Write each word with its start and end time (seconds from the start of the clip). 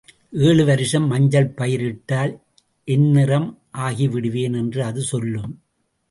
ஏழு 0.41 0.65
வருஷம் 0.65 1.07
மஞ்சள் 1.07 1.49
பயிர் 1.49 1.81
இட்டால் 1.81 2.41
என் 2.87 3.05
நிறம் 3.09 3.59
ஆக்கிடுவேன் 3.77 4.55
என்று 4.55 4.83
அது 4.83 5.01
சொல்லும். 5.01 5.53